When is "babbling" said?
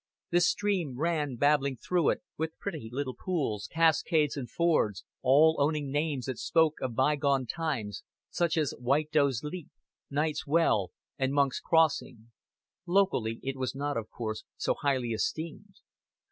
1.35-1.77